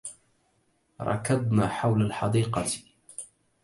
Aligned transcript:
ركضنا 1.01 1.67
حول 1.67 2.01
الحديقة. 2.01 2.65